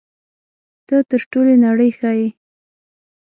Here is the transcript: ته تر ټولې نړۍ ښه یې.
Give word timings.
ته 0.87 0.95
تر 1.09 1.21
ټولې 1.31 1.55
نړۍ 1.65 1.89
ښه 1.97 2.11
یې. 2.19 2.29